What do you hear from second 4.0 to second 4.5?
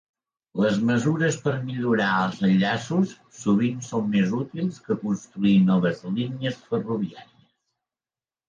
més